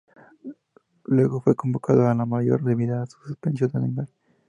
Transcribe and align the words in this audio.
Luego 1.03 1.41
fue 1.41 1.53
convocado 1.55 2.07
a 2.09 2.15
la 2.15 2.25
mayor 2.25 2.63
debido 2.63 2.95
a 2.95 2.97
una 3.03 3.05
suspensión 3.05 3.69
de 3.71 3.79
Neymar. 3.81 4.07